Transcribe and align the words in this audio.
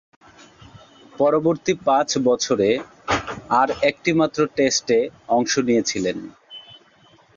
পরবর্তী 1.13 1.73
পাঁচ 1.87 2.09
বছরে 2.27 2.69
আর 3.59 3.67
একটিমাত্র 3.89 4.39
টেস্টে 4.55 4.99
অংশ 5.29 5.53
নিয়েছিলেন। 5.67 6.17